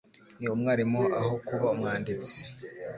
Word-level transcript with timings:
Ni 0.39 0.47
umwarimu 0.55 1.01
aho 1.19 1.33
kuba 1.47 1.65
umwanditsi. 1.73 2.37